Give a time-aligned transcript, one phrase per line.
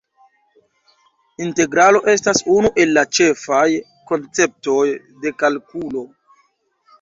[1.47, 3.61] Integralo estas unu el la ĉefaj
[4.13, 4.81] konceptoj
[5.27, 6.05] de kalkulo.